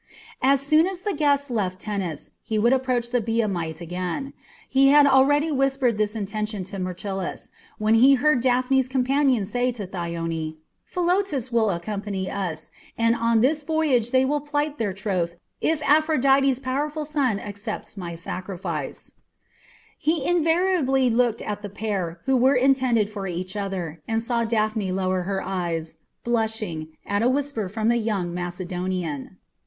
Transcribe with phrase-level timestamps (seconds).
[0.41, 4.33] As soon as the guests left Tennis he would approach the Biamite again.
[4.67, 9.85] He had already whispered this intention to Myrtilus, when he heard Daphne's companion say to
[9.85, 15.83] Thyone, "Philotas will accompany us, and on this voyage they will plight their troth if
[15.83, 19.11] Aphrodite's powerful son accepts my sacrifice."
[19.99, 24.91] He involuntarily looked at the pair who were intended for each other, and saw Daphne
[24.91, 29.37] lower her eyes, blushing, at a whisper from the young Macedonian.